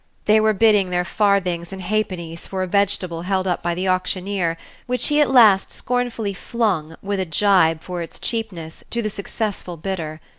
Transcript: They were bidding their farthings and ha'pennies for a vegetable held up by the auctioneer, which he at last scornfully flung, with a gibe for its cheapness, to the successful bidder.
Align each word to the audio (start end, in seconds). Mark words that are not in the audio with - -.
They 0.25 0.39
were 0.41 0.53
bidding 0.55 0.89
their 0.89 1.05
farthings 1.05 1.71
and 1.71 1.79
ha'pennies 1.83 2.47
for 2.47 2.63
a 2.63 2.67
vegetable 2.67 3.21
held 3.21 3.45
up 3.47 3.61
by 3.61 3.75
the 3.75 3.87
auctioneer, 3.87 4.57
which 4.87 5.09
he 5.09 5.21
at 5.21 5.29
last 5.29 5.71
scornfully 5.71 6.33
flung, 6.33 6.95
with 7.03 7.19
a 7.19 7.25
gibe 7.25 7.81
for 7.83 8.01
its 8.01 8.17
cheapness, 8.17 8.83
to 8.89 9.03
the 9.03 9.11
successful 9.11 9.77
bidder. 9.77 10.19